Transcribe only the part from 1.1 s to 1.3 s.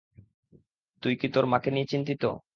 কি